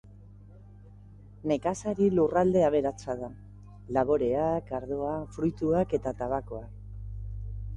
[1.51, 3.29] Nekazari lurralde aberatsa da:
[3.99, 6.65] laboreak, ardoa, fruituak eta tabakoa.